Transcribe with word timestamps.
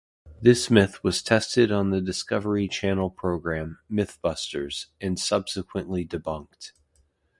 This 0.41 0.71
myth 0.71 1.03
was 1.03 1.21
tested 1.21 1.71
on 1.71 1.91
the 1.91 2.01
Discovery 2.01 2.67
Channel 2.67 3.11
program 3.11 3.77
"MythBusters", 3.87 4.87
and 4.99 5.19
subsequently 5.19 6.07
debunked. 6.07 6.71